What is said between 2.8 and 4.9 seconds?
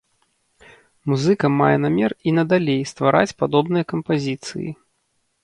ствараць падобныя кампазіцыі.